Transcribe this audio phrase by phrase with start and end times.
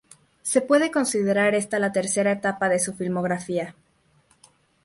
[0.41, 3.75] Se puede considerar esta la tercera etapa en su filmografía.